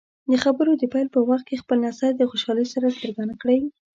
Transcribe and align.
د 0.31 0.33
خبرو 0.43 0.71
د 0.77 0.83
پیل 0.93 1.07
په 1.15 1.19
وخت 1.29 1.45
کې 1.47 1.61
خپل 1.61 1.77
نظر 1.87 2.11
د 2.15 2.21
خوشحالۍ 2.29 2.65
سره 2.73 2.95
څرګند 2.99 3.31
کړئ. 3.41 3.59